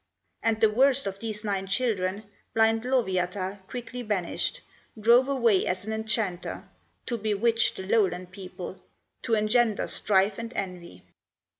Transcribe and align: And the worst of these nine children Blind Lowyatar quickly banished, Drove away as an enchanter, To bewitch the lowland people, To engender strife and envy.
And 0.41 0.59
the 0.59 0.69
worst 0.71 1.05
of 1.05 1.19
these 1.19 1.43
nine 1.43 1.67
children 1.67 2.23
Blind 2.55 2.85
Lowyatar 2.85 3.59
quickly 3.69 4.01
banished, 4.01 4.61
Drove 4.99 5.27
away 5.29 5.63
as 5.67 5.85
an 5.85 5.93
enchanter, 5.93 6.67
To 7.05 7.19
bewitch 7.19 7.75
the 7.75 7.83
lowland 7.85 8.31
people, 8.31 8.81
To 9.21 9.35
engender 9.35 9.85
strife 9.85 10.39
and 10.39 10.51
envy. 10.55 11.03